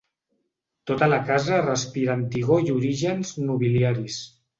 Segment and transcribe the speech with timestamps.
[0.91, 4.19] Tota la casa respira antigor i orígens nobiliaris.